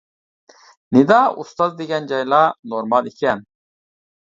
نىدا 0.97 1.19
ئۇستاز 1.43 1.77
دېگەن 1.83 2.09
جايلار 2.15 2.51
نورمال 2.75 3.13
ئىكەن. 3.13 3.47